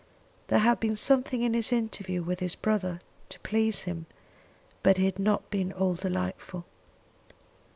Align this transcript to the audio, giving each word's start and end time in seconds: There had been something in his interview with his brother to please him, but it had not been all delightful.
There 0.47 0.57
had 0.57 0.79
been 0.79 0.95
something 0.95 1.43
in 1.43 1.53
his 1.53 1.71
interview 1.71 2.23
with 2.23 2.39
his 2.39 2.55
brother 2.55 3.01
to 3.29 3.39
please 3.41 3.83
him, 3.83 4.07
but 4.81 4.97
it 4.97 5.03
had 5.05 5.19
not 5.19 5.47
been 5.51 5.71
all 5.71 5.93
delightful. 5.93 6.65